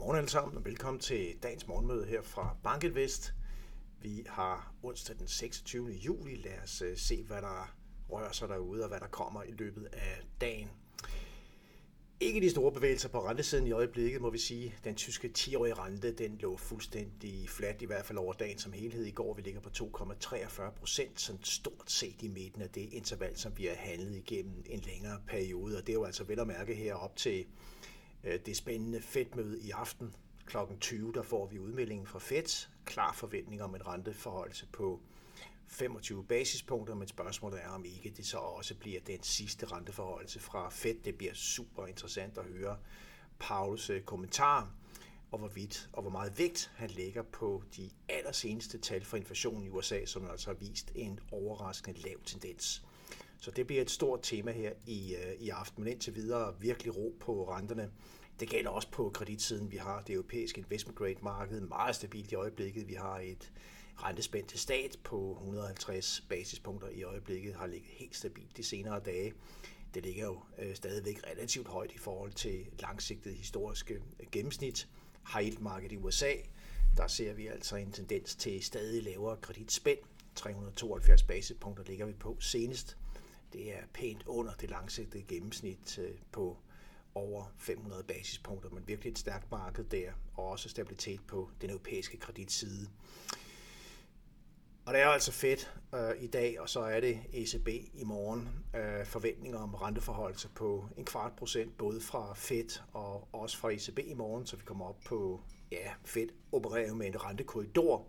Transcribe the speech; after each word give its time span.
Godmorgen 0.00 0.18
alle 0.18 0.30
sammen, 0.30 0.56
og 0.56 0.64
velkommen 0.64 1.00
til 1.00 1.36
dagens 1.42 1.66
morgenmøde 1.66 2.06
her 2.06 2.22
fra 2.22 2.56
Bankinvest. 2.62 3.34
Vi 4.02 4.24
har 4.28 4.74
onsdag 4.82 5.16
den 5.18 5.28
26. 5.28 5.90
juli. 5.90 6.34
Lad 6.34 6.58
os 6.64 6.82
øh, 6.82 6.96
se, 6.96 7.24
hvad 7.24 7.42
der 7.42 7.74
rører 8.10 8.32
sig 8.32 8.48
derude, 8.48 8.82
og 8.82 8.88
hvad 8.88 9.00
der 9.00 9.06
kommer 9.06 9.42
i 9.42 9.50
løbet 9.50 9.88
af 9.92 10.22
dagen. 10.40 10.68
Ikke 12.20 12.40
de 12.40 12.50
store 12.50 12.72
bevægelser 12.72 13.08
på 13.08 13.28
rentesiden 13.28 13.66
i 13.66 13.72
øjeblikket, 13.72 14.20
må 14.20 14.30
vi 14.30 14.38
sige. 14.38 14.74
Den 14.84 14.94
tyske 14.94 15.32
10-årige 15.38 15.74
rente, 15.74 16.12
den 16.12 16.38
lå 16.38 16.56
fuldstændig 16.56 17.48
flat, 17.48 17.82
i 17.82 17.86
hvert 17.86 18.04
fald 18.04 18.18
over 18.18 18.32
dagen 18.32 18.58
som 18.58 18.72
helhed 18.72 19.04
i 19.04 19.10
går. 19.10 19.34
Vi 19.34 19.42
ligger 19.42 19.60
på 19.60 19.68
2,43 19.68 20.70
procent, 20.70 21.20
sådan 21.20 21.44
stort 21.44 21.90
set 21.90 22.22
i 22.22 22.28
midten 22.28 22.62
af 22.62 22.70
det 22.70 22.92
interval, 22.92 23.36
som 23.36 23.58
vi 23.58 23.64
har 23.64 23.74
handlet 23.74 24.16
igennem 24.16 24.64
en 24.66 24.80
længere 24.80 25.20
periode. 25.26 25.76
Og 25.76 25.86
det 25.86 25.92
er 25.92 25.98
jo 25.98 26.04
altså 26.04 26.24
vel 26.24 26.40
at 26.40 26.46
mærke 26.46 26.74
her 26.74 26.94
op 26.94 27.16
til 27.16 27.46
det 28.24 28.46
det 28.46 28.56
spændende 28.56 29.00
Fed-møde 29.00 29.60
i 29.62 29.70
aften. 29.70 30.14
Klokken 30.46 30.78
20, 30.78 31.12
der 31.12 31.22
får 31.22 31.46
vi 31.46 31.58
udmeldingen 31.58 32.06
fra 32.06 32.18
Fed. 32.18 32.68
Klar 32.84 33.12
forventning 33.12 33.62
om 33.62 33.74
en 33.74 33.86
renteforholdelse 33.86 34.66
på 34.72 35.00
25 35.66 36.24
basispunkter, 36.24 36.94
men 36.94 37.08
spørgsmålet 37.08 37.62
er, 37.62 37.68
om 37.68 37.84
ikke 37.84 38.10
det 38.16 38.26
så 38.26 38.38
også 38.38 38.74
bliver 38.74 39.00
den 39.00 39.22
sidste 39.22 39.66
renteforholdelse 39.66 40.40
fra 40.40 40.68
Fed. 40.70 40.94
Det 41.04 41.14
bliver 41.14 41.34
super 41.34 41.86
interessant 41.86 42.38
at 42.38 42.44
høre 42.44 42.76
Pauls 43.38 43.90
øh, 43.90 44.02
kommentar, 44.02 44.70
og 45.30 45.38
hvorvidt 45.38 45.90
og 45.92 46.02
hvor 46.02 46.10
meget 46.10 46.38
vægt 46.38 46.72
han 46.76 46.90
lægger 46.90 47.22
på 47.22 47.62
de 47.76 47.90
allerseneste 48.08 48.78
tal 48.78 49.04
for 49.04 49.16
inflationen 49.16 49.66
i 49.66 49.68
USA, 49.68 50.04
som 50.04 50.30
altså 50.30 50.50
har 50.50 50.54
vist 50.54 50.92
en 50.94 51.20
overraskende 51.32 52.00
lav 52.00 52.16
tendens. 52.24 52.84
Så 53.40 53.50
det 53.50 53.66
bliver 53.66 53.82
et 53.82 53.90
stort 53.90 54.20
tema 54.22 54.52
her 54.52 54.72
i, 54.86 55.14
øh, 55.14 55.34
i 55.40 55.48
aften, 55.48 55.84
men 55.84 55.92
indtil 55.92 56.14
videre 56.14 56.54
virkelig 56.60 56.96
ro 56.96 57.16
på 57.20 57.50
renterne. 57.50 57.90
Det 58.40 58.48
gælder 58.48 58.70
også 58.70 58.90
på 58.90 59.10
kreditsiden. 59.14 59.70
Vi 59.70 59.76
har 59.76 60.02
det 60.02 60.12
europæiske 60.12 60.58
investment 60.58 60.98
grade 60.98 61.14
marked 61.22 61.60
meget 61.60 61.96
stabilt 61.96 62.32
i 62.32 62.34
øjeblikket. 62.34 62.88
Vi 62.88 62.94
har 62.94 63.18
et 63.18 63.52
rentespænd 63.96 64.46
til 64.46 64.58
stat 64.58 64.96
på 65.04 65.30
150 65.32 66.26
basispunkter 66.28 66.88
i 66.88 67.02
øjeblikket, 67.02 67.54
har 67.54 67.66
ligget 67.66 67.90
helt 67.90 68.16
stabilt 68.16 68.56
de 68.56 68.62
senere 68.62 69.00
dage. 69.00 69.32
Det 69.94 70.02
ligger 70.02 70.24
jo 70.24 70.40
øh, 70.58 70.74
stadigvæk 70.74 71.20
relativt 71.26 71.68
højt 71.68 71.92
i 71.92 71.98
forhold 71.98 72.32
til 72.32 72.66
langsigtet 72.78 73.34
historiske 73.34 73.94
øh, 73.94 74.26
gennemsnit. 74.32 74.88
High 75.32 75.46
yield 75.46 75.58
market 75.58 75.92
i 75.92 75.96
USA, 75.96 76.32
der 76.96 77.06
ser 77.06 77.32
vi 77.32 77.46
altså 77.46 77.76
en 77.76 77.92
tendens 77.92 78.34
til 78.34 78.62
stadig 78.62 79.02
lavere 79.02 79.36
kreditspænd. 79.36 79.98
372 80.34 81.22
basispunkter 81.22 81.84
ligger 81.84 82.06
vi 82.06 82.12
på 82.12 82.36
senest. 82.40 82.96
Det 83.52 83.74
er 83.76 83.82
pænt 83.94 84.22
under 84.26 84.52
det 84.52 84.70
langsigtede 84.70 85.22
gennemsnit 85.28 85.98
øh, 85.98 86.10
på 86.32 86.56
over 87.14 87.44
500 87.56 88.02
basispunkter, 88.02 88.70
men 88.70 88.88
virkelig 88.88 89.10
et 89.10 89.18
stærkt 89.18 89.50
marked 89.50 89.84
der, 89.84 90.12
og 90.34 90.48
også 90.48 90.68
stabilitet 90.68 91.20
på 91.26 91.50
den 91.60 91.70
europæiske 91.70 92.16
kreditside. 92.16 92.88
Og 94.86 94.94
det 94.94 95.02
er 95.02 95.06
altså 95.06 95.32
fedt 95.32 95.74
øh, 95.94 96.22
i 96.22 96.26
dag, 96.26 96.60
og 96.60 96.68
så 96.68 96.80
er 96.80 97.00
det 97.00 97.18
ECB 97.32 97.68
i 97.94 98.04
morgen. 98.04 98.48
Øh, 98.76 99.06
forventninger 99.06 99.58
om 99.58 99.74
renteforholdelse 99.74 100.48
på 100.48 100.84
en 100.96 101.04
kvart 101.04 101.32
procent, 101.36 101.76
både 101.78 102.00
fra 102.00 102.34
Fed 102.34 102.80
og 102.92 103.28
også 103.32 103.58
fra 103.58 103.70
ECB 103.70 103.98
i 103.98 104.14
morgen, 104.14 104.46
så 104.46 104.56
vi 104.56 104.62
kommer 104.64 104.84
op 104.84 105.00
på, 105.04 105.40
ja, 105.72 105.92
Fed 106.04 106.28
opererer 106.52 106.94
med 106.94 107.06
en 107.06 107.24
rentekorridor, 107.24 108.06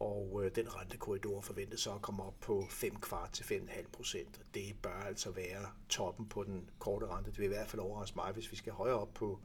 og 0.00 0.40
øh, 0.44 0.50
den 0.54 0.76
rentekorridor 0.76 1.40
forventes 1.40 1.80
så 1.80 1.94
at 1.94 2.02
komme 2.02 2.22
op 2.22 2.40
på 2.40 2.64
5 2.70 3.00
kvart 3.00 3.32
til 3.32 3.44
5,5 3.44 3.90
procent. 3.92 4.40
Det 4.54 4.76
bør 4.82 5.02
altså 5.06 5.30
være 5.30 5.66
toppen 5.88 6.28
på 6.28 6.44
den 6.44 6.70
korte 6.78 7.06
rente. 7.06 7.30
Det 7.30 7.38
vil 7.38 7.44
i 7.44 7.48
hvert 7.48 7.68
fald 7.68 7.82
overraske 7.82 8.16
mig, 8.16 8.32
hvis 8.32 8.50
vi 8.50 8.56
skal 8.56 8.72
højere 8.72 8.98
op 8.98 9.14
på 9.14 9.38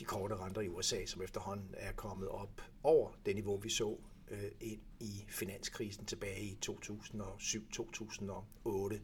de 0.00 0.04
korte 0.04 0.36
renter 0.36 0.60
i 0.60 0.68
USA, 0.68 1.06
som 1.06 1.22
efterhånden 1.22 1.74
er 1.76 1.92
kommet 1.92 2.28
op 2.28 2.62
over 2.82 3.10
det 3.26 3.34
niveau, 3.34 3.56
vi 3.56 3.70
så 3.70 3.96
øh, 4.30 4.50
ind 4.60 4.80
i 5.00 5.24
finanskrisen 5.28 6.06
tilbage 6.06 6.42
i 6.42 6.58
2007-2008. 6.70 8.98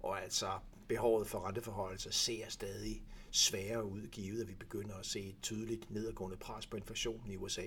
Og 0.00 0.22
altså 0.22 0.58
behovet 0.88 1.26
for 1.26 1.46
renteforholdelser 1.46 2.10
ser 2.10 2.48
stadig 2.48 3.02
sværere 3.30 3.84
ud, 3.84 4.06
givet 4.06 4.40
at 4.40 4.48
vi 4.48 4.54
begynder 4.54 4.94
at 4.94 5.06
se 5.06 5.20
et 5.20 5.36
tydeligt 5.42 5.90
nedadgående 5.90 6.36
pres 6.36 6.66
på 6.66 6.76
inflationen 6.76 7.30
i 7.30 7.36
USA. 7.36 7.66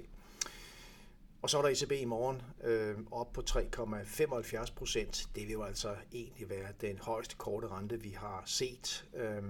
Og 1.41 1.49
så 1.49 1.57
er 1.57 1.61
der 1.61 1.69
ECB 1.69 1.91
i 1.91 2.05
morgen 2.05 2.41
øh, 2.63 2.97
op 3.11 3.33
på 3.33 3.41
3,75 3.49 4.73
procent. 4.75 5.29
Det 5.35 5.43
vil 5.43 5.51
jo 5.51 5.63
altså 5.63 5.95
egentlig 6.13 6.49
være 6.49 6.67
den 6.81 6.97
højeste 6.97 7.35
korte 7.35 7.67
rente, 7.67 8.01
vi 8.01 8.09
har 8.09 8.43
set. 8.45 9.05
Øh, 9.15 9.43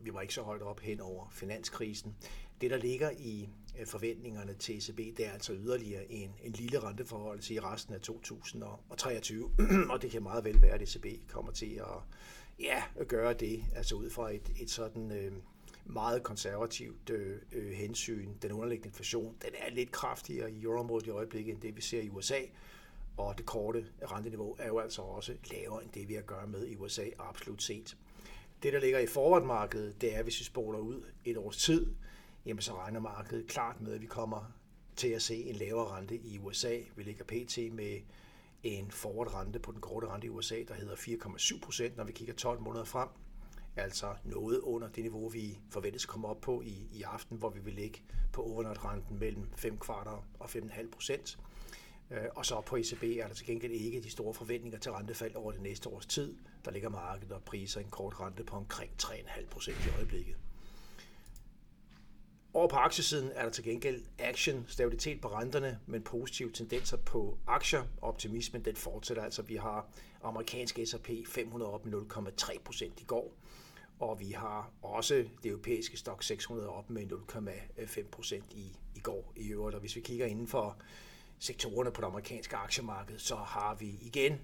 vi 0.00 0.14
var 0.14 0.20
ikke 0.20 0.34
så 0.34 0.42
højt 0.42 0.62
op 0.62 0.80
hen 0.80 1.00
over 1.00 1.28
finanskrisen. 1.30 2.16
Det, 2.60 2.70
der 2.70 2.76
ligger 2.76 3.10
i 3.10 3.48
øh, 3.78 3.86
forventningerne 3.86 4.54
til 4.54 4.78
ECB, 4.78 4.98
det 5.16 5.26
er 5.26 5.32
altså 5.32 5.52
yderligere 5.52 6.12
en, 6.12 6.34
en 6.42 6.52
lille 6.52 6.78
renteforholdelse 6.78 7.54
i 7.54 7.60
resten 7.60 7.94
af 7.94 8.00
2023. 8.00 9.50
og 9.90 10.02
det 10.02 10.10
kan 10.10 10.22
meget 10.22 10.44
vel 10.44 10.62
være, 10.62 10.74
at 10.74 10.82
ECB 10.82 11.06
kommer 11.28 11.52
til 11.52 11.74
at, 11.74 12.18
ja, 12.60 12.82
at 12.96 13.08
gøre 13.08 13.32
det, 13.32 13.64
altså 13.74 13.94
ud 13.94 14.10
fra 14.10 14.32
et, 14.32 14.52
et 14.60 14.70
sådan... 14.70 15.12
Øh, 15.12 15.32
meget 15.84 16.22
konservativt 16.22 17.10
øh, 17.10 17.38
øh, 17.52 17.72
hensyn. 17.72 18.28
Den 18.42 18.52
underliggende 18.52 18.88
inflation, 18.88 19.36
den 19.42 19.50
er 19.58 19.70
lidt 19.70 19.92
kraftigere 19.92 20.52
i 20.52 20.62
euroområdet 20.62 21.06
i 21.06 21.10
øjeblikket, 21.10 21.52
end 21.52 21.62
det 21.62 21.76
vi 21.76 21.80
ser 21.80 22.00
i 22.00 22.08
USA. 22.08 22.40
Og 23.16 23.38
det 23.38 23.46
korte 23.46 23.86
renteniveau 24.12 24.56
er 24.58 24.66
jo 24.66 24.78
altså 24.78 25.02
også 25.02 25.34
lavere 25.52 25.82
end 25.82 25.92
det, 25.92 26.08
vi 26.08 26.14
har 26.14 26.20
at 26.20 26.26
gøre 26.26 26.46
med 26.46 26.66
i 26.66 26.76
USA, 26.76 27.04
absolut 27.18 27.62
set. 27.62 27.96
Det, 28.62 28.72
der 28.72 28.80
ligger 28.80 28.98
i 28.98 29.06
forwardmarkedet, 29.06 30.00
det 30.00 30.16
er, 30.16 30.22
hvis 30.22 30.40
vi 30.40 30.44
spoler 30.44 30.78
ud 30.78 31.02
et 31.24 31.36
års 31.36 31.56
tid, 31.56 31.86
jamen 32.46 32.62
så 32.62 32.74
regner 32.74 33.00
markedet 33.00 33.46
klart 33.46 33.80
med, 33.80 33.92
at 33.92 34.00
vi 34.00 34.06
kommer 34.06 34.52
til 34.96 35.08
at 35.08 35.22
se 35.22 35.44
en 35.44 35.54
lavere 35.54 35.96
rente 35.96 36.16
i 36.16 36.38
USA. 36.38 36.78
Vi 36.96 37.02
ligger 37.02 37.24
pt. 37.24 37.58
med 37.72 38.00
en 38.62 38.90
forward 38.90 39.34
rente 39.34 39.58
på 39.58 39.72
den 39.72 39.80
korte 39.80 40.06
rente 40.06 40.26
i 40.26 40.30
USA, 40.30 40.62
der 40.68 40.74
hedder 40.74 40.94
4,7 40.94 41.60
procent, 41.60 41.96
når 41.96 42.04
vi 42.04 42.12
kigger 42.12 42.34
12 42.34 42.60
måneder 42.60 42.84
frem 42.84 43.08
altså 43.76 44.14
noget 44.24 44.60
under 44.60 44.88
det 44.88 45.04
niveau, 45.04 45.28
vi 45.28 45.58
forventes 45.70 46.04
at 46.04 46.08
komme 46.08 46.28
op 46.28 46.40
på 46.40 46.62
i, 46.62 46.88
i 46.92 47.02
aften, 47.02 47.38
hvor 47.38 47.50
vi 47.50 47.60
vil 47.60 47.74
ligge 47.74 48.02
på 48.32 48.42
overnight-renten 48.42 49.18
mellem 49.18 49.52
5 49.56 49.78
kvarter 49.78 50.26
og 50.38 50.46
5,5 50.46 50.90
procent. 50.90 51.38
Øh, 52.10 52.24
og 52.34 52.46
så 52.46 52.60
på 52.60 52.76
ECB 52.76 53.02
er 53.02 53.26
der 53.26 53.34
til 53.34 53.46
gengæld 53.46 53.72
ikke 53.72 54.00
de 54.00 54.10
store 54.10 54.34
forventninger 54.34 54.78
til 54.78 54.92
rentefald 54.92 55.34
over 55.34 55.52
det 55.52 55.60
næste 55.62 55.88
års 55.88 56.06
tid. 56.06 56.36
Der 56.64 56.70
ligger 56.70 56.88
markedet 56.88 57.32
og 57.32 57.42
priser 57.42 57.80
en 57.80 57.90
kort 57.90 58.20
rente 58.20 58.44
på 58.44 58.56
omkring 58.56 58.92
3,5 59.02 59.46
procent 59.46 59.76
i 59.86 59.96
øjeblikket. 59.96 60.36
Over 62.56 62.68
på 62.68 62.76
aktiesiden 62.76 63.30
er 63.34 63.42
der 63.42 63.50
til 63.50 63.64
gengæld 63.64 64.02
action, 64.18 64.64
stabilitet 64.68 65.20
på 65.20 65.28
renterne, 65.28 65.78
men 65.86 66.02
positive 66.02 66.52
tendenser 66.52 66.96
på 66.96 67.38
aktier. 67.46 67.82
Optimismen 68.02 68.64
den 68.64 68.76
fortsætter 68.76 69.22
altså. 69.22 69.42
Vi 69.42 69.56
har 69.56 69.88
amerikansk 70.22 70.78
S&P 70.84 71.08
500 71.28 71.72
op 71.72 71.86
med 71.86 71.92
0,3 71.92 72.58
procent 72.64 73.00
i 73.00 73.04
går 73.04 73.34
og 74.00 74.20
vi 74.20 74.30
har 74.30 74.70
også 74.82 75.14
det 75.14 75.48
europæiske 75.50 75.96
stok 75.96 76.22
600 76.22 76.68
op 76.68 76.90
med 76.90 77.12
0,5 77.12 78.02
procent 78.10 78.52
i, 78.52 78.76
i 78.94 79.00
går 79.00 79.32
i 79.36 79.48
øvrigt. 79.48 79.74
Og 79.74 79.80
hvis 79.80 79.96
vi 79.96 80.00
kigger 80.00 80.26
inden 80.26 80.48
for 80.48 80.76
sektorerne 81.38 81.90
på 81.90 82.00
det 82.00 82.06
amerikanske 82.06 82.56
aktiemarked, 82.56 83.18
så 83.18 83.36
har 83.36 83.74
vi 83.74 83.98
igen 84.02 84.40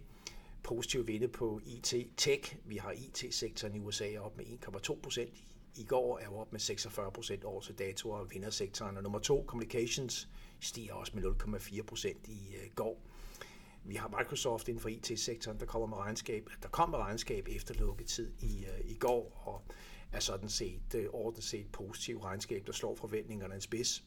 positiv 0.62 1.06
vinde 1.06 1.28
på 1.28 1.61
IT-tech. 1.66 2.56
Vi 2.65 2.77
har 2.77 2.93
IT-sektoren 2.93 3.75
i 3.75 3.78
USA 3.78 4.19
op 4.19 4.37
med 4.37 4.44
1,2 4.44 5.00
procent. 5.03 5.44
I 5.77 5.84
går 5.84 6.19
er 6.19 6.31
vi 6.31 6.34
op 6.34 6.53
med 6.53 6.61
46 6.61 7.12
procent 7.12 7.44
over 7.44 7.61
til 7.61 7.78
dato 7.78 8.11
og 8.11 8.31
vindersektoren. 8.31 8.97
Og 8.97 9.03
nummer 9.03 9.19
to, 9.19 9.44
communications, 9.47 10.28
stiger 10.61 10.94
også 10.94 11.12
med 11.15 11.25
0,4 11.25 11.82
procent 11.82 12.28
i 12.28 12.55
øh, 12.55 12.71
går. 12.75 13.00
Vi 13.84 13.94
har 13.94 14.08
Microsoft 14.18 14.68
inden 14.68 14.82
for 14.82 14.88
IT-sektoren, 14.88 15.60
der 15.60 15.66
kommer 15.66 15.86
med 15.86 15.96
regnskab, 15.96 16.48
der 16.62 16.68
kom 16.68 16.91
med 16.91 16.98
regnskab 16.98 17.48
efter 17.48 17.74
lukketid 17.74 18.32
i, 18.41 18.64
øh, 18.64 18.90
i 18.90 18.94
går, 18.94 19.43
og 19.44 19.75
er 20.12 20.20
sådan 20.20 20.49
set 20.49 20.94
øh, 20.94 21.06
ordentligt 21.12 21.46
set 21.46 21.72
positiv 21.72 22.19
regnskab, 22.19 22.66
der 22.66 22.72
slår 22.72 22.94
forventningerne 22.94 23.55
en 23.55 23.60
spids 23.60 24.05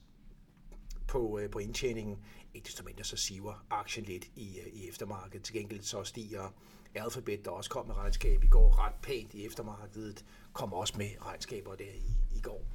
på, 1.08 1.40
øh, 1.40 1.50
på 1.50 1.60
indtjeningen. 1.60 2.24
Ikke 2.54 2.66
desto 2.66 2.84
mindre 2.84 3.04
så 3.04 3.18
siver 3.18 3.66
aktien 3.70 4.06
lidt 4.06 4.26
i, 4.36 4.60
i 4.74 4.90
eftermarkedet. 4.90 5.46
Til 5.46 5.56
gengæld 5.56 5.82
så 5.82 6.04
stiger 6.04 6.54
Alphabet, 6.96 7.46
der 7.46 7.52
også 7.52 7.70
kom 7.70 7.88
med 7.88 7.96
regnskab 7.96 8.44
i 8.44 8.48
går, 8.48 8.86
ret 8.86 8.96
pænt 9.02 9.34
i 9.34 9.46
eftermarkedet, 9.46 10.26
kom 10.54 10.74
også 10.74 10.94
med 10.98 11.10
regnskaber 11.22 11.76
der 11.76 11.92
i, 11.94 12.38
i 12.38 12.42
går. 12.42 12.66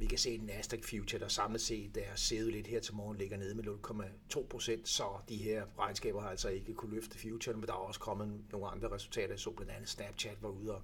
Vi 0.00 0.06
kan 0.06 0.18
se, 0.18 0.30
at 0.30 0.42
Nasdaq 0.42 0.84
Future, 0.84 1.20
der 1.20 1.28
samlet 1.28 1.60
set 1.60 1.96
er 1.96 2.14
sædet 2.14 2.52
lidt 2.52 2.66
her 2.66 2.80
til 2.80 2.94
morgen, 2.94 3.18
ligger 3.18 3.36
nede 3.36 3.54
med 3.54 3.64
0,2 3.64 4.46
procent, 4.46 4.88
så 4.88 5.04
de 5.28 5.36
her 5.36 5.64
regnskaber 5.78 6.20
har 6.20 6.28
altså 6.28 6.48
ikke 6.48 6.74
kunne 6.74 6.94
løfte 6.94 7.18
future, 7.18 7.56
men 7.56 7.66
der 7.66 7.72
er 7.72 7.76
også 7.76 8.00
kommet 8.00 8.44
nogle 8.52 8.66
andre 8.66 8.90
resultater. 8.90 9.36
Så 9.36 9.50
blandt 9.50 9.72
andet 9.72 9.88
Snapchat 9.88 10.42
var 10.42 10.48
ude 10.48 10.74
og 10.74 10.82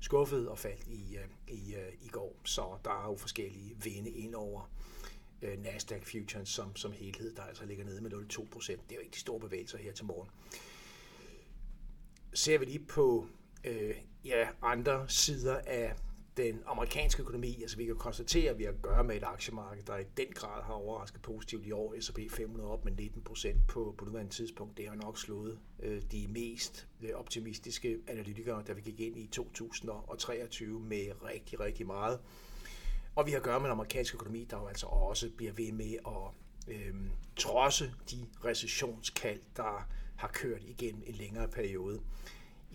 skuffet 0.00 0.48
og 0.48 0.58
faldt 0.58 0.86
i, 0.86 1.16
øh, 1.16 1.56
i, 1.58 1.74
øh, 1.74 1.92
i 2.02 2.08
går, 2.08 2.36
så 2.44 2.62
der 2.84 2.90
er 2.90 3.10
jo 3.10 3.16
forskellige 3.16 3.76
vinde 3.84 4.10
ind 4.10 4.34
over 4.34 4.70
øh, 5.42 5.62
Nasdaq 5.62 6.04
Future 6.04 6.46
som, 6.46 6.76
som 6.76 6.92
helhed, 6.92 7.34
der 7.34 7.42
altså 7.42 7.66
ligger 7.66 7.84
nede 7.84 8.00
med 8.00 8.12
0,2 8.12 8.48
procent. 8.50 8.80
Det 8.88 8.92
er 8.92 8.96
jo 8.96 9.02
ikke 9.02 9.14
de 9.14 9.20
store 9.20 9.40
bevægelser 9.40 9.78
her 9.78 9.92
til 9.92 10.04
morgen. 10.04 10.28
Ser 12.34 12.58
vi 12.58 12.64
lige 12.64 12.84
på 12.86 13.26
øh, 13.64 13.96
ja, 14.24 14.48
andre 14.62 15.08
sider 15.08 15.60
af 15.66 15.94
den 16.38 16.62
amerikanske 16.66 17.22
økonomi, 17.22 17.58
altså 17.62 17.76
vi 17.76 17.84
kan 17.84 17.96
konstatere, 17.96 18.50
at 18.50 18.58
vi 18.58 18.64
har 18.64 18.72
at 18.72 18.82
gøre 18.82 19.04
med 19.04 19.16
et 19.16 19.22
aktiemarked, 19.22 19.82
der 19.82 19.96
i 19.96 20.04
den 20.16 20.26
grad 20.34 20.62
har 20.62 20.72
overrasket 20.72 21.22
positivt 21.22 21.66
i 21.66 21.72
år. 21.72 21.94
S&P 22.00 22.18
500 22.30 22.70
op 22.70 22.84
med 22.84 22.92
19 22.92 23.22
procent 23.22 23.66
på, 23.68 23.94
på 23.98 24.04
nuværende 24.04 24.32
tidspunkt. 24.32 24.76
Det 24.78 24.88
har 24.88 24.94
nok 24.94 25.18
slået 25.18 25.58
øh, 25.82 26.02
de 26.12 26.26
mest 26.28 26.88
øh, 27.02 27.10
optimistiske 27.14 27.98
analytikere, 28.06 28.62
der 28.66 28.74
vi 28.74 28.80
gik 28.80 29.00
ind 29.00 29.18
i 29.18 29.26
2023 29.26 30.80
med 30.80 31.24
rigtig, 31.24 31.60
rigtig 31.60 31.86
meget. 31.86 32.20
Og 33.14 33.26
vi 33.26 33.30
har 33.30 33.38
at 33.38 33.44
gøre 33.44 33.60
med 33.60 33.66
en 33.66 33.72
amerikansk 33.72 34.14
økonomi, 34.14 34.46
der 34.50 34.56
jo 34.56 34.66
altså 34.66 34.86
også 34.86 35.30
bliver 35.36 35.52
ved 35.52 35.72
med 35.72 35.94
at 36.06 36.74
øh, 36.74 36.94
trodse 37.36 37.94
de 38.10 38.26
recessionskald, 38.44 39.40
der 39.56 39.88
har 40.16 40.28
kørt 40.28 40.62
igennem 40.64 41.02
en 41.06 41.14
længere 41.14 41.48
periode. 41.48 42.00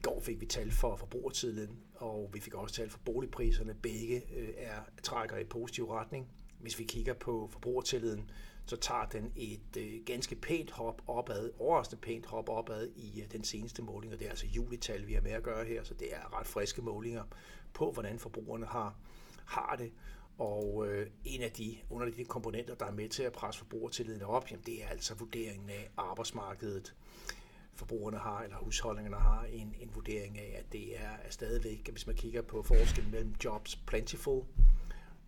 Går 0.04 0.20
fik 0.20 0.42
vi 0.42 0.46
tal 0.46 0.72
for 0.72 0.96
forbrugertiden, 0.96 1.80
og 1.96 2.30
vi 2.34 2.40
fik 2.40 2.54
også 2.54 2.76
tal 2.76 2.90
for 2.90 3.00
boligpriserne. 3.06 3.74
Begge 3.74 4.24
øh, 4.36 4.50
er 4.58 4.76
trækker 5.04 5.38
i 5.38 5.44
positiv 5.44 5.90
retning. 5.90 6.28
Hvis 6.60 6.80
vi 6.80 6.84
kigger 6.84 7.14
på 7.14 7.50
forbrugertilliden, 7.52 8.30
så 8.66 8.76
tager 8.76 9.06
den 9.06 9.32
et 9.36 9.78
øh, 9.78 10.06
ganske 10.06 10.36
pænt 10.36 10.72
hop 10.72 11.02
opad, 11.08 11.50
overraskende 11.60 12.02
pænt 12.02 12.26
hop 12.26 12.50
opad 12.50 12.90
i 12.96 13.22
øh, 13.22 13.32
den 13.32 13.44
seneste 13.44 13.82
måling, 13.82 14.14
og 14.14 14.20
det 14.20 14.26
er 14.26 14.30
altså 14.30 14.48
julital, 14.48 15.08
vi 15.08 15.14
har 15.14 15.22
med 15.22 15.32
at 15.32 15.44
gøre 15.44 15.66
her, 15.66 15.84
så 15.84 15.94
det 15.94 16.14
er 16.14 16.40
ret 16.40 16.48
friske 16.48 16.82
målinger 16.82 17.24
på, 17.74 17.92
hvordan 17.92 18.20
forbrugerne 18.20 18.66
har, 18.66 18.96
har 19.46 19.76
det. 19.76 19.92
Og 20.38 20.88
øh, 20.88 21.08
en 21.26 21.42
af 21.42 21.52
de 21.52 21.78
underliggende 21.90 22.30
komponenter, 22.30 22.76
der 22.76 22.86
er 22.86 22.92
med 22.92 23.10
til 23.10 23.24
at 23.24 23.34
presse 23.34 23.60
forbrugertilliden 23.60 24.22
op, 24.22 24.52
jamen, 24.52 24.66
det 24.66 24.84
er 24.84 24.88
altså 24.88 25.16
vurderingen 25.16 25.70
af 25.70 25.92
arbejdsmarkedet 25.98 26.96
forbrugerne 27.76 28.18
har, 28.18 28.42
eller 28.42 28.58
husholdningerne 28.58 29.18
har 29.18 29.44
en, 29.44 29.76
en 29.80 29.96
vurdering 29.96 30.40
af, 30.40 30.56
at 30.60 30.74
det 30.74 31.00
er, 31.00 31.10
er 31.24 31.30
stadigvæk, 31.30 31.90
hvis 31.92 32.08
man 32.08 32.16
kigger 32.16 32.42
på 32.42 32.64
forskellen 32.64 33.12
mellem 33.12 33.36
jobs 33.44 33.76
plentiful 33.76 34.44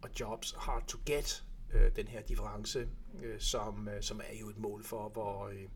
og 0.02 0.10
jobs 0.20 0.56
hard 0.58 0.88
to 0.88 0.98
get, 1.06 1.44
øh, 1.74 1.96
den 1.96 2.08
her 2.08 2.22
difference, 2.22 2.88
øh, 3.24 3.40
som, 3.40 3.88
øh, 3.88 4.02
som 4.02 4.22
er 4.30 4.38
jo 4.40 4.50
et 4.50 4.58
mål 4.58 4.84
for, 4.84 5.10
hvor, 5.10 5.48
øh, 5.48 5.68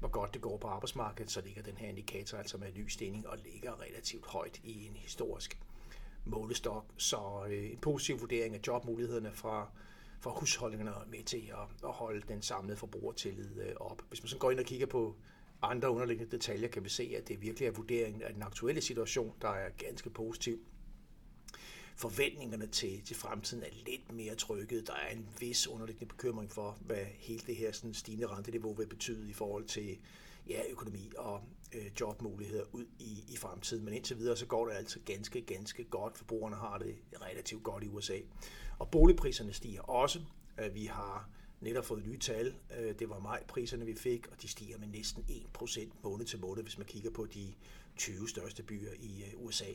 hvor 0.00 0.08
godt 0.08 0.34
det 0.34 0.42
går 0.42 0.56
på 0.56 0.68
arbejdsmarkedet, 0.68 1.30
så 1.30 1.40
ligger 1.40 1.62
den 1.62 1.76
her 1.76 1.88
indikator 1.88 2.38
altså 2.38 2.58
med 2.58 2.72
ny 2.74 2.88
stigning 2.88 3.28
og 3.28 3.38
ligger 3.38 3.80
relativt 3.80 4.26
højt 4.26 4.60
i 4.64 4.86
en 4.86 4.96
historisk 4.96 5.58
målestok. 6.24 6.84
Så 6.96 7.46
øh, 7.48 7.70
en 7.70 7.78
positiv 7.78 8.20
vurdering 8.20 8.54
af 8.54 8.60
jobmulighederne 8.66 9.32
fra, 9.32 9.70
for 10.20 10.30
husholdningerne 10.30 11.10
med 11.10 11.24
til 11.24 11.52
at, 11.52 11.88
at 11.88 11.92
holde 11.92 12.22
den 12.28 12.42
samlede 12.42 12.76
forbrugertillid 12.76 13.60
øh, 13.60 13.74
op. 13.76 14.02
Hvis 14.08 14.22
man 14.22 14.28
så 14.28 14.38
går 14.38 14.50
ind 14.50 14.60
og 14.60 14.66
kigger 14.66 14.86
på 14.86 15.16
andre 15.62 15.90
underliggende 15.90 16.30
detaljer 16.30 16.68
kan 16.68 16.84
vi 16.84 16.88
se, 16.88 17.14
at 17.16 17.28
det 17.28 17.42
virkelig 17.42 17.66
er 17.66 17.72
vurderingen 17.72 18.22
af 18.22 18.32
den 18.32 18.42
aktuelle 18.42 18.80
situation, 18.80 19.34
der 19.42 19.48
er 19.48 19.70
ganske 19.78 20.10
positiv. 20.10 20.60
Forventningerne 21.96 22.66
til, 22.66 23.02
til 23.04 23.16
fremtiden 23.16 23.62
er 23.62 23.84
lidt 23.86 24.12
mere 24.12 24.34
trykket. 24.34 24.86
Der 24.86 24.94
er 24.94 25.08
en 25.08 25.28
vis 25.40 25.68
underliggende 25.68 26.06
bekymring 26.06 26.50
for, 26.50 26.78
hvad 26.80 27.04
hele 27.18 27.42
det 27.46 27.56
her 27.56 27.72
sådan, 27.72 27.94
stigende 27.94 28.26
renteniveau 28.26 28.74
vil 28.74 28.86
betyde 28.86 29.30
i 29.30 29.32
forhold 29.32 29.64
til 29.64 29.98
ja, 30.48 30.60
økonomi 30.70 31.12
og 31.18 31.42
øh, 31.74 31.86
jobmuligheder 32.00 32.64
ud 32.72 32.84
i, 32.98 33.24
i 33.28 33.36
fremtiden. 33.36 33.84
Men 33.84 33.94
indtil 33.94 34.18
videre, 34.18 34.36
så 34.36 34.46
går 34.46 34.68
det 34.68 34.74
altså 34.74 34.98
ganske, 35.04 35.40
ganske 35.40 35.84
godt. 35.84 36.18
Forbrugerne 36.18 36.56
har 36.56 36.78
det 36.78 36.96
relativt 37.22 37.62
godt 37.62 37.84
i 37.84 37.88
USA. 37.88 38.18
Og 38.78 38.90
boligpriserne 38.90 39.52
stiger 39.52 39.82
også. 39.82 40.20
Øh, 40.58 40.74
vi 40.74 40.84
har 40.84 41.28
netop 41.62 41.84
fået 41.84 42.06
nye 42.06 42.18
tal. 42.18 42.54
Øh, 42.78 42.98
det 42.98 43.08
var 43.08 43.18
majpriserne, 43.18 43.86
vi 43.86 43.94
fik, 43.94 44.26
og 44.26 44.42
de 44.42 44.48
stiger 44.48 44.78
med 44.78 44.88
næsten 44.88 45.24
1% 45.28 45.88
måned 46.02 46.26
til 46.26 46.40
måned, 46.40 46.62
hvis 46.62 46.78
man 46.78 46.86
kigger 46.86 47.10
på 47.10 47.26
de 47.26 47.54
20 47.96 48.28
største 48.28 48.62
byer 48.62 48.92
i 49.00 49.24
øh, 49.24 49.44
USA. 49.44 49.72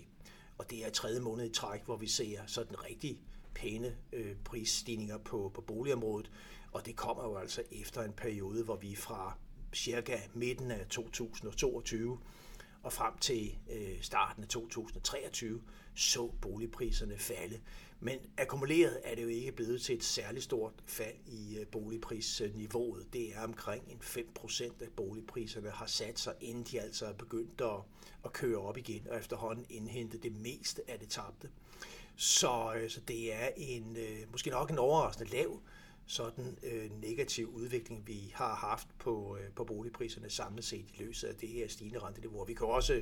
Og 0.57 0.69
det 0.69 0.85
er 0.85 0.89
tredje 0.89 1.19
måned 1.19 1.45
i 1.45 1.53
træk, 1.53 1.85
hvor 1.85 1.97
vi 1.97 2.07
ser 2.07 2.41
sådan 2.45 2.83
rigtig 2.83 3.19
pæne 3.55 3.95
øh, 4.13 4.35
prisstigninger 4.43 5.17
på, 5.17 5.51
på 5.53 5.61
boligområdet. 5.61 6.31
Og 6.71 6.85
det 6.85 6.95
kommer 6.95 7.23
jo 7.23 7.37
altså 7.37 7.63
efter 7.71 8.01
en 8.01 8.13
periode, 8.13 8.63
hvor 8.63 8.75
vi 8.75 8.95
fra 8.95 9.37
cirka 9.73 10.17
midten 10.33 10.71
af 10.71 10.85
2022 10.89 12.19
og 12.87 12.93
frem 12.93 13.17
til 13.17 13.57
øh, 13.71 14.01
starten 14.01 14.43
af 14.43 14.49
2023 14.49 15.61
så 15.95 16.27
boligpriserne 16.41 17.17
falde. 17.17 17.59
Men 17.99 18.19
akkumuleret 18.37 18.99
er 19.03 19.15
det 19.15 19.23
jo 19.23 19.27
ikke 19.27 19.51
blevet 19.51 19.81
til 19.81 19.95
et 19.95 20.03
særligt 20.03 20.43
stort 20.43 20.73
fald 20.85 21.15
i 21.25 21.57
øh, 21.57 21.67
boligprisniveauet. 21.67 23.13
Det 23.13 23.35
er 23.35 23.43
omkring 23.43 23.83
en 23.91 23.97
5% 24.01 24.63
af 24.63 24.87
boligpriserne 24.95 25.69
har 25.69 25.85
sat 25.85 26.19
sig, 26.19 26.33
inden 26.41 26.63
de 26.63 26.81
altså 26.81 27.05
er 27.05 27.13
begyndt 27.13 27.61
at, 27.61 27.79
at 28.25 28.33
køre 28.33 28.57
op 28.57 28.77
igen 28.77 29.07
og 29.09 29.17
efterhånden 29.17 29.65
indhente 29.69 30.17
det 30.17 30.31
meste 30.31 30.81
af 30.87 30.99
det 30.99 31.09
tabte. 31.09 31.49
Så, 32.15 32.73
øh, 32.75 32.89
så 32.89 32.99
det 32.99 33.33
er 33.33 33.49
en 33.57 33.97
øh, 33.97 34.31
måske 34.31 34.49
nok 34.49 34.71
en 34.71 34.77
overraskende 34.77 35.31
lav 35.31 35.59
sådan 36.07 36.57
øh, 36.63 37.01
negativ 37.01 37.49
udvikling, 37.49 38.07
vi 38.07 38.31
har 38.35 38.55
haft 38.55 38.87
på, 38.99 39.37
øh, 39.37 39.51
på 39.55 39.63
boligpriserne 39.63 40.29
samlet 40.29 40.63
set 40.65 40.85
i 40.93 40.95
løbet 40.99 41.23
af 41.23 41.35
det 41.35 41.49
her 41.49 41.67
stigende 41.67 41.99
renteniveau. 41.99 42.43
Vi 42.43 42.53
kan 42.53 42.67
også 42.67 43.01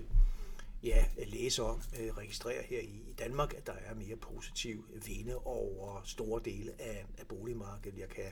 ja, 0.83 1.05
læse 1.27 1.63
om, 1.63 1.81
øh, 1.99 2.17
registrere 2.17 2.63
her 2.63 2.79
i, 2.79 3.01
i 3.09 3.13
Danmark, 3.19 3.53
at 3.53 3.67
der 3.67 3.73
er 3.73 3.95
mere 3.95 4.15
positiv 4.15 4.85
vinde 5.05 5.37
over 5.37 6.01
store 6.05 6.41
dele 6.45 6.71
af, 6.79 7.05
af 7.17 7.27
boligmarkedet. 7.27 7.99
Jeg 7.99 8.09
kan 8.09 8.31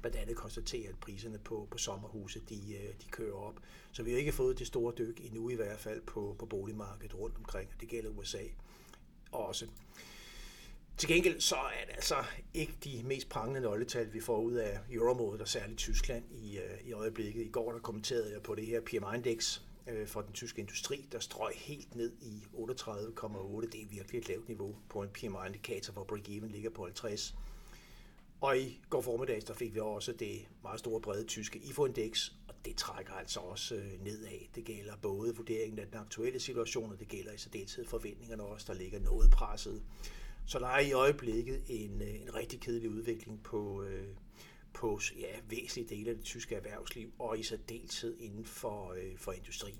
blandt 0.00 0.18
andet 0.18 0.36
konstatere, 0.36 0.88
at 0.88 0.98
priserne 1.00 1.38
på, 1.38 1.68
på 1.70 1.78
sommerhuse, 1.78 2.40
de, 2.48 2.74
øh, 2.74 2.94
de 3.02 3.08
kører 3.10 3.34
op. 3.34 3.54
Så 3.92 4.02
vi 4.02 4.10
har 4.10 4.18
ikke 4.18 4.32
fået 4.32 4.58
det 4.58 4.66
store 4.66 4.92
dyk 4.98 5.20
endnu 5.24 5.48
i 5.50 5.54
hvert 5.54 5.78
fald 5.78 6.00
på, 6.00 6.36
på 6.38 6.46
boligmarkedet 6.46 7.14
rundt 7.14 7.36
omkring. 7.36 7.70
Det 7.80 7.88
gælder 7.88 8.10
USA 8.10 8.42
også. 9.32 9.66
Til 10.96 11.08
gengæld 11.08 11.40
så 11.40 11.56
er 11.56 11.84
det 11.86 11.92
altså 11.94 12.24
ikke 12.54 12.72
de 12.84 13.02
mest 13.04 13.28
prangende 13.28 13.60
nøgletal, 13.60 14.12
vi 14.12 14.20
får 14.20 14.38
ud 14.38 14.52
af 14.52 14.78
euroområdet 14.90 15.40
og 15.40 15.48
særligt 15.48 15.78
Tyskland 15.78 16.24
i, 16.30 16.58
øh, 16.58 16.88
i 16.88 16.92
øjeblikket. 16.92 17.46
I 17.46 17.48
går 17.48 17.72
der 17.72 17.78
kommenterede 17.78 18.32
jeg 18.32 18.42
på 18.42 18.54
det 18.54 18.66
her 18.66 18.80
PMI-indeks 18.80 19.62
øh, 19.88 20.06
for 20.06 20.20
den 20.20 20.32
tyske 20.32 20.60
industri, 20.60 21.08
der 21.12 21.18
strøg 21.18 21.52
helt 21.56 21.94
ned 21.94 22.12
i 22.22 22.42
38,8. 22.54 23.70
Det 23.70 23.82
er 23.82 23.86
virkelig 23.90 24.18
et 24.18 24.28
lavt 24.28 24.48
niveau 24.48 24.76
på 24.88 25.02
en 25.02 25.08
PMI-indikator, 25.08 25.92
hvor 25.92 26.04
break-even 26.04 26.52
ligger 26.52 26.70
på 26.70 26.84
50. 26.84 27.34
Og 28.40 28.58
i 28.58 28.80
går 28.90 29.00
formiddags, 29.00 29.44
der 29.44 29.54
fik 29.54 29.74
vi 29.74 29.80
også 29.80 30.12
det 30.12 30.46
meget 30.62 30.78
store 30.78 31.00
brede 31.00 31.24
tyske 31.24 31.58
IFO-indeks, 31.58 32.32
og 32.48 32.54
det 32.64 32.76
trækker 32.76 33.12
altså 33.12 33.40
også 33.40 33.74
øh, 33.74 34.04
nedad. 34.04 34.38
Det 34.54 34.64
gælder 34.64 34.96
både 35.02 35.36
vurderingen 35.36 35.78
af 35.78 35.86
den 35.86 35.96
aktuelle 35.96 36.40
situation, 36.40 36.92
og 36.92 37.00
det 37.00 37.08
gælder 37.08 37.32
i 37.32 37.38
særdeleshed 37.38 37.86
forventningerne 37.86 38.42
også, 38.42 38.72
der 38.72 38.78
ligger 38.78 39.00
noget 39.00 39.30
presset 39.30 39.82
så 40.46 40.58
der 40.58 40.68
er 40.68 40.80
i 40.80 40.92
øjeblikket 40.92 41.62
en, 41.68 42.02
øh, 42.02 42.22
en 42.22 42.34
rigtig 42.34 42.60
kedelig 42.60 42.90
udvikling 42.90 43.42
på, 43.42 43.82
øh, 43.82 44.08
på 44.72 45.00
ja, 45.18 45.40
væsentlige 45.48 45.96
dele 45.96 46.10
af 46.10 46.16
det 46.16 46.24
tyske 46.24 46.54
erhvervsliv, 46.54 47.12
og 47.18 47.38
i 47.38 47.42
særdeleshed 47.42 48.16
inden 48.18 48.44
for, 48.44 48.92
øh, 48.92 49.18
for 49.18 49.32
industrien. 49.32 49.78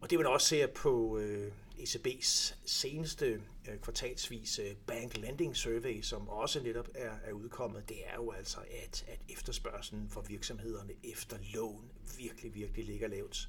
Og 0.00 0.10
det 0.10 0.18
man 0.18 0.26
også 0.26 0.46
ser 0.46 0.66
på 0.66 1.18
øh, 1.18 1.52
ECB's 1.78 2.54
seneste 2.64 3.42
øh, 3.68 3.78
kvartalsvise 3.82 4.62
øh, 4.62 4.74
Bank 4.86 5.16
Lending 5.16 5.56
Survey, 5.56 6.02
som 6.02 6.28
også 6.28 6.62
netop 6.62 6.88
er, 6.94 7.12
er 7.24 7.32
udkommet, 7.32 7.88
det 7.88 7.96
er 8.06 8.14
jo 8.14 8.30
altså, 8.30 8.58
at, 8.60 9.04
at 9.08 9.20
efterspørgselen 9.28 10.08
for 10.08 10.20
virksomhederne 10.20 10.92
efter 11.04 11.36
lån 11.54 11.90
virkelig, 12.18 12.54
virkelig 12.54 12.84
ligger 12.84 13.08
lavt. 13.08 13.48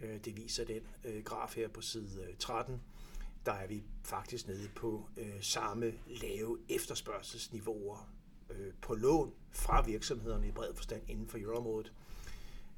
Øh, 0.00 0.24
det 0.24 0.36
viser 0.36 0.64
den 0.64 0.82
øh, 1.04 1.24
graf 1.24 1.54
her 1.54 1.68
på 1.68 1.80
side 1.80 2.26
øh, 2.28 2.36
13 2.38 2.80
der 3.48 3.54
er 3.54 3.66
vi 3.66 3.82
faktisk 4.02 4.48
nede 4.48 4.68
på 4.76 5.08
øh, 5.16 5.40
samme 5.40 5.94
lave 6.06 6.58
efterspørgselsniveauer 6.68 8.10
øh, 8.50 8.72
på 8.80 8.94
lån 8.94 9.32
fra 9.50 9.82
virksomhederne 9.82 10.48
i 10.48 10.50
bred 10.50 10.74
forstand 10.74 11.02
inden 11.08 11.28
for 11.28 11.38
euroområdet. 11.38 11.92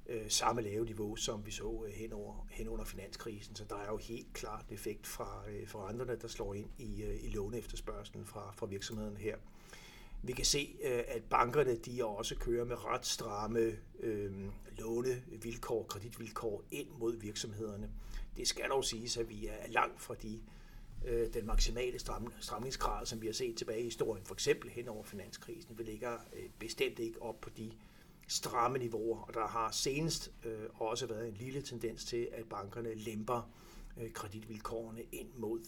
Øh, 0.06 0.30
samme 0.30 0.62
lave 0.62 0.84
niveau, 0.84 1.16
som 1.16 1.46
vi 1.46 1.50
så 1.50 1.84
øh, 1.86 1.92
hen, 1.92 2.12
over, 2.12 2.46
hen 2.50 2.68
under 2.68 2.84
finanskrisen. 2.84 3.56
Så 3.56 3.64
der 3.64 3.76
er 3.76 3.86
jo 3.86 3.96
helt 3.96 4.32
klart 4.32 4.64
en 4.68 4.74
effekt 4.74 5.06
fra, 5.06 5.42
øh, 5.48 5.68
fra 5.68 5.88
andre, 5.88 6.16
der 6.16 6.28
slår 6.28 6.54
ind 6.54 6.70
i, 6.78 7.02
øh, 7.02 7.24
i 7.24 7.28
låneefterspørgselen 7.28 8.26
fra, 8.26 8.52
fra 8.56 8.66
virksomhederne 8.66 9.18
her. 9.18 9.36
Vi 10.22 10.32
kan 10.32 10.44
se, 10.44 10.76
øh, 10.82 11.02
at 11.08 11.22
bankerne 11.24 11.76
de 11.76 12.04
også 12.04 12.36
kører 12.36 12.64
med 12.64 12.84
ret 12.84 13.06
stramme 13.06 13.76
øh, 14.00 14.32
lånevilkår, 14.78 15.82
kreditvilkår 15.82 16.64
ind 16.70 16.88
mod 16.98 17.16
virksomhederne. 17.16 17.90
Det 18.36 18.48
skal 18.48 18.68
dog 18.70 18.84
siges, 18.84 19.16
at 19.16 19.28
vi 19.28 19.46
er 19.46 19.68
langt 19.68 20.02
fra 20.02 20.14
de 20.14 20.34
øh, 20.34 20.40
Øh, 21.04 21.34
den 21.34 21.46
maksimale 21.46 21.98
stram, 21.98 22.32
stramningsgrad, 22.40 23.06
som 23.06 23.22
vi 23.22 23.26
har 23.26 23.34
set 23.34 23.56
tilbage 23.56 23.80
i 23.80 23.84
historien, 23.84 24.24
for 24.24 24.34
eksempel 24.34 24.70
hen 24.70 24.88
over 24.88 25.04
finanskrisen. 25.04 25.78
Vi 25.78 25.82
ligger 25.82 26.12
øh, 26.12 26.48
bestemt 26.58 26.98
ikke 26.98 27.22
op 27.22 27.40
på 27.40 27.50
de 27.50 27.72
stramme 28.28 28.78
niveauer, 28.78 29.20
og 29.20 29.34
der 29.34 29.46
har 29.46 29.70
senest 29.70 30.32
øh, 30.44 30.58
også 30.74 31.06
været 31.06 31.28
en 31.28 31.34
lille 31.34 31.62
tendens 31.62 32.04
til, 32.04 32.28
at 32.32 32.44
bankerne 32.44 32.94
lemper 32.94 33.50
øh, 34.00 34.12
kreditvilkårene 34.12 35.02
ind 35.12 35.28
mod 35.36 35.60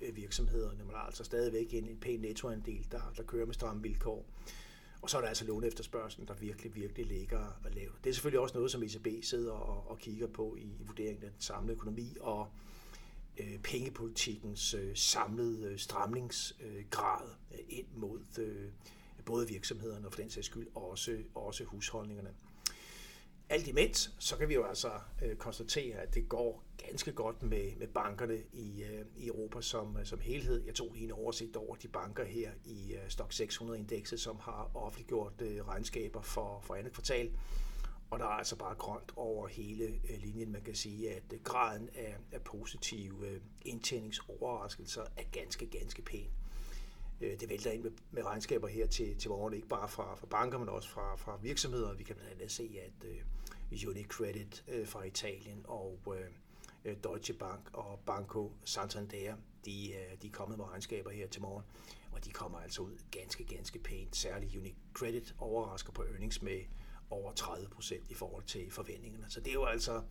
øh, 0.00 0.16
virksomhederne. 0.16 0.84
Man 0.84 0.94
har 0.94 1.02
altså 1.02 1.24
stadigvæk 1.24 1.74
en, 1.74 1.88
en 1.88 1.96
pæn 1.96 2.20
nettoandel, 2.20 2.86
der, 2.90 3.12
der 3.16 3.22
kører 3.22 3.46
med 3.46 3.54
stramme 3.54 3.82
vilkår. 3.82 4.24
Og 5.02 5.10
så 5.10 5.16
er 5.16 5.20
der 5.20 5.28
altså 5.28 5.44
låneefterspørgselen, 5.44 6.28
der 6.28 6.34
virkelig, 6.34 6.74
virkelig 6.74 7.06
ligger 7.06 7.38
og 7.38 7.70
lavt. 7.70 8.04
Det 8.04 8.10
er 8.10 8.14
selvfølgelig 8.14 8.40
også 8.40 8.54
noget, 8.54 8.70
som 8.70 8.82
ECB 8.82 9.24
sidder 9.24 9.52
og, 9.52 9.90
og 9.90 9.98
kigger 9.98 10.26
på 10.26 10.56
i, 10.58 10.62
i 10.62 10.84
vurderingen 10.86 11.24
af 11.24 11.30
den 11.30 11.40
samlede 11.40 11.72
økonomi, 11.72 12.16
og 12.20 12.48
øh, 13.38 13.58
pengepolitikkens 13.58 14.74
øh, 14.74 14.96
samlede 14.96 15.66
øh, 15.66 15.78
stramningsgrad 15.78 17.28
øh, 17.52 17.58
ind 17.68 17.86
mod 17.94 18.20
øh, 18.38 18.70
både 19.24 19.48
virksomhederne 19.48 20.06
og 20.06 20.12
for 20.12 20.20
den 20.20 20.30
sags 20.30 20.46
skyld 20.46 20.66
også, 20.74 21.18
også 21.34 21.64
husholdningerne. 21.64 22.30
Alt 23.48 23.66
imens, 23.66 24.14
så 24.18 24.36
kan 24.36 24.48
vi 24.48 24.54
jo 24.54 24.64
altså 24.64 24.90
øh, 25.22 25.36
konstatere, 25.36 25.96
at 25.96 26.14
det 26.14 26.28
går 26.28 26.64
ganske 26.88 27.12
godt 27.12 27.42
med, 27.42 27.76
med 27.76 27.86
bankerne 27.86 28.38
i, 28.52 28.82
øh, 28.82 29.04
i 29.16 29.26
Europa 29.26 29.60
som, 29.60 29.96
øh, 29.96 30.06
som 30.06 30.18
helhed. 30.18 30.64
Jeg 30.66 30.74
tog 30.74 30.92
lige 30.92 31.04
en 31.04 31.12
oversigt 31.12 31.56
over 31.56 31.76
de 31.76 31.88
banker 31.88 32.24
her 32.24 32.50
i 32.64 32.92
øh, 32.92 33.08
Stock 33.08 33.32
600-indekset, 33.32 34.20
som 34.20 34.36
har 34.40 34.70
offentliggjort 34.74 35.42
øh, 35.42 35.68
regnskaber 35.68 36.22
for, 36.22 36.60
for 36.64 36.74
andet 36.74 36.92
kvartal. 36.92 37.30
Og 38.10 38.18
der 38.18 38.24
er 38.24 38.30
altså 38.30 38.56
bare 38.56 38.74
grønt 38.74 39.12
over 39.16 39.46
hele 39.46 39.84
øh, 39.84 40.18
linjen. 40.18 40.52
Man 40.52 40.62
kan 40.62 40.74
sige, 40.74 41.10
at 41.10 41.22
øh, 41.32 41.40
graden 41.42 41.88
af, 41.94 42.16
af 42.32 42.42
positive 42.42 43.28
øh, 43.28 43.40
indtjeningsoverraskelser 43.64 45.02
er 45.16 45.22
ganske, 45.32 45.66
ganske 45.66 46.02
pæn. 46.02 46.30
Det 47.20 47.48
vælter 47.48 47.70
ind 47.70 47.82
med, 47.82 47.90
med 48.10 48.24
regnskaber 48.24 48.68
her 48.68 48.86
til, 48.86 49.18
til 49.18 49.30
morgen, 49.30 49.54
ikke 49.54 49.68
bare 49.68 49.88
fra, 49.88 50.14
fra 50.14 50.26
banker, 50.26 50.58
men 50.58 50.68
også 50.68 50.88
fra, 50.88 51.16
fra 51.16 51.38
virksomheder. 51.42 51.94
Vi 51.94 52.04
kan 52.04 52.16
blandt 52.16 52.32
andet 52.32 52.50
se, 52.50 52.78
at 52.86 53.08
uh, 53.08 53.88
Unicredit 53.88 54.64
uh, 54.68 54.86
fra 54.86 55.02
Italien 55.02 55.64
og 55.68 55.98
uh, 56.06 56.16
Deutsche 57.04 57.34
Bank 57.34 57.70
og 57.72 58.00
Banco 58.06 58.52
Santander, 58.64 59.34
de, 59.64 59.94
uh, 59.94 60.22
de 60.22 60.26
er 60.26 60.32
kommet 60.32 60.58
med 60.58 60.70
regnskaber 60.70 61.10
her 61.10 61.28
til 61.28 61.42
morgen, 61.42 61.64
og 62.12 62.24
de 62.24 62.30
kommer 62.30 62.58
altså 62.58 62.82
ud 62.82 62.98
ganske, 63.10 63.44
ganske 63.44 63.78
pænt. 63.78 64.16
Særligt 64.16 64.56
Unicredit 64.56 65.34
overrasker 65.38 65.92
på 65.92 66.02
earnings 66.02 66.42
med 66.42 66.60
over 67.10 67.32
30 67.32 67.68
procent 67.68 68.10
i 68.10 68.14
forhold 68.14 68.44
til 68.44 68.70
forventningerne. 68.70 69.24
Så 69.28 69.40
det 69.40 69.48
er 69.48 69.54
jo 69.54 69.64
altså 69.64 70.02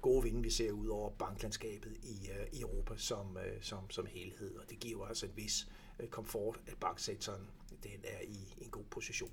gode 0.00 0.22
vinde, 0.22 0.42
vi 0.42 0.50
ser 0.50 0.72
ud 0.72 0.86
over 0.86 1.10
banklandskabet 1.10 1.96
i, 2.02 2.30
øh, 2.30 2.46
i 2.52 2.60
Europa 2.60 2.96
som, 2.96 3.36
øh, 3.36 3.62
som, 3.62 3.90
som 3.90 4.06
helhed, 4.06 4.56
og 4.56 4.70
det 4.70 4.80
giver 4.80 5.06
altså 5.06 5.26
en 5.26 5.32
vis 5.36 5.68
Øh, 6.00 6.08
komfort, 6.08 6.60
at 6.66 6.76
banksektoren 6.80 7.50
den 7.82 8.00
er 8.04 8.20
i 8.22 8.54
en 8.58 8.70
god 8.70 8.84
position. 8.90 9.30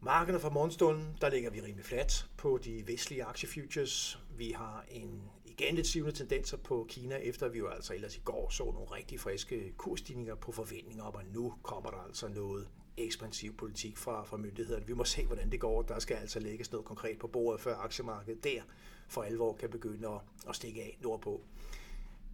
Markederne 0.00 0.40
fra 0.40 0.50
morgenstunden, 0.50 1.16
der 1.20 1.30
ligger 1.30 1.50
vi 1.50 1.60
rimelig 1.60 1.84
fladt 1.84 2.30
på 2.36 2.58
de 2.64 2.86
vestlige 2.86 3.24
aktiefutures. 3.24 4.18
Vi 4.36 4.50
har 4.50 4.84
en 4.88 5.30
igen 5.44 5.74
lidt 5.74 5.86
sivende 5.86 6.16
tendenser 6.16 6.56
på 6.56 6.86
Kina, 6.88 7.16
efter 7.16 7.48
vi 7.48 7.58
jo 7.58 7.68
altså 7.68 7.94
ellers 7.94 8.16
i 8.16 8.20
går 8.24 8.50
så 8.50 8.64
nogle 8.64 8.90
rigtig 8.90 9.20
friske 9.20 9.72
kursstigninger 9.76 10.34
på 10.34 10.52
forventninger, 10.52 11.04
og 11.04 11.24
nu 11.24 11.54
kommer 11.62 11.90
der 11.90 11.98
altså 11.98 12.28
noget 12.28 12.68
ekspansiv 12.96 13.56
politik 13.56 13.96
fra, 13.96 14.24
fra 14.24 14.36
myndighederne. 14.36 14.86
Vi 14.86 14.92
må 14.92 15.04
se, 15.04 15.26
hvordan 15.26 15.50
det 15.52 15.60
går. 15.60 15.82
Der 15.82 15.98
skal 15.98 16.14
altså 16.14 16.40
lægges 16.40 16.72
noget 16.72 16.86
konkret 16.86 17.18
på 17.18 17.26
bordet, 17.26 17.60
før 17.60 17.76
aktiemarkedet 17.76 18.44
der 18.44 18.62
for 19.08 19.22
alvor 19.22 19.52
kan 19.52 19.70
begynde 19.70 20.08
at, 20.08 20.20
at 20.48 20.56
stikke 20.56 20.82
af 20.82 20.98
nordpå. 21.00 21.40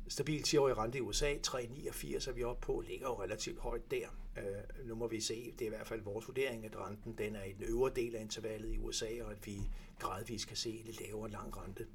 Stabil 0.09 0.41
10-årig 0.41 0.79
rente 0.79 0.99
i 0.99 1.00
USA, 1.00 1.35
3,89 1.47 2.29
er 2.29 2.33
vi 2.33 2.45
oppe 2.45 2.67
på, 2.67 2.81
ligger 2.88 3.07
jo 3.07 3.23
relativt 3.23 3.59
højt 3.59 3.91
der. 3.91 4.09
Øh, 4.37 4.87
nu 4.88 4.95
må 4.95 5.07
vi 5.07 5.21
se, 5.21 5.53
det 5.59 5.62
er 5.62 5.67
i 5.67 5.69
hvert 5.69 5.87
fald 5.87 6.00
vores 6.00 6.27
vurdering, 6.27 6.65
at 6.65 6.77
renten 6.77 7.15
den 7.19 7.37
er 7.37 7.45
i 7.45 7.53
den 7.53 7.65
øvre 7.65 7.91
del 7.97 8.17
af 8.17 8.21
intervallet 8.21 8.75
i 8.75 8.79
USA, 8.79 9.07
og 9.23 9.31
at 9.31 9.47
vi 9.47 9.71
gradvist 9.99 10.49
kan 10.49 10.57
se 10.57 10.71
en 10.71 10.85
lidt 10.85 11.00
lavere 11.00 11.31
lang 11.31 11.57
rente. 11.57 11.87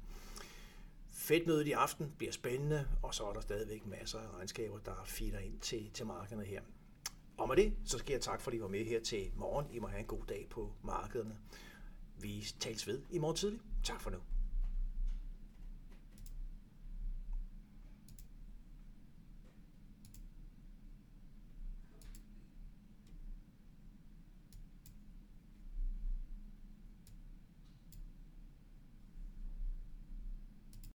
Fedtmødet 1.10 1.66
i 1.66 1.72
aften 1.72 2.12
bliver 2.18 2.32
spændende, 2.32 2.88
og 3.02 3.14
så 3.14 3.24
er 3.24 3.32
der 3.32 3.40
stadigvæk 3.40 3.86
masser 3.86 4.18
af 4.18 4.36
regnskaber, 4.36 4.78
der 4.78 5.04
filer 5.04 5.38
ind 5.38 5.60
til, 5.60 5.90
til 5.94 6.06
markederne 6.06 6.44
her. 6.44 6.62
Og 7.36 7.48
med 7.48 7.56
det, 7.56 7.72
så 7.84 7.98
skal 7.98 8.12
jeg 8.12 8.20
tak, 8.20 8.40
fordi 8.40 8.56
I 8.56 8.60
var 8.60 8.68
med 8.68 8.84
her 8.84 9.00
til 9.00 9.30
morgen. 9.36 9.66
I 9.72 9.78
må 9.78 9.86
have 9.86 10.00
en 10.00 10.06
god 10.06 10.22
dag 10.28 10.46
på 10.50 10.72
markederne. 10.82 11.36
Vi 12.20 12.46
tales 12.60 12.86
ved 12.86 13.02
i 13.10 13.18
morgen 13.18 13.36
tidlig. 13.36 13.60
Tak 13.84 14.00
for 14.00 14.10
nu. 14.10 14.18